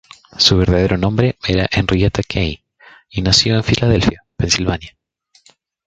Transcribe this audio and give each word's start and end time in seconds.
Su 0.39 0.57
verdadero 0.57 0.97
nombre 0.97 1.37
era 1.47 1.67
Henrietta 1.71 2.23
Kaye, 2.27 2.63
y 3.07 3.21
nació 3.21 3.55
en 3.57 3.63
Filadelfia, 3.63 4.23
Pensilvania. 4.35 4.97